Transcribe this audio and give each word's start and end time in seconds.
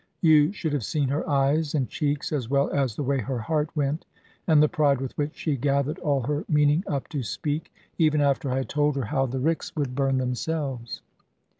You 0.21 0.51
should 0.51 0.73
have 0.73 0.83
seen 0.83 1.09
her 1.09 1.29
eyes 1.29 1.75
and 1.75 1.87
cheeks, 1.87 2.31
as 2.31 2.49
well 2.49 2.71
as 2.71 2.95
the 2.95 3.03
way 3.03 3.19
her 3.19 3.37
heart 3.37 3.69
went; 3.75 4.07
and 4.47 4.59
the 4.59 4.67
pride 4.67 4.99
with 4.99 5.15
which 5.15 5.35
she 5.35 5.55
gathered 5.55 5.99
all 5.99 6.21
her 6.21 6.43
meaning 6.49 6.83
up 6.87 7.07
to 7.09 7.21
speak; 7.21 7.71
even 7.99 8.19
after 8.19 8.49
I 8.49 8.57
had 8.57 8.69
told 8.69 8.95
her 8.95 9.05
how 9.05 9.27
the 9.27 9.37
ricks 9.37 9.75
would 9.75 9.93
burn 9.93 10.17
themselves. 10.17 11.03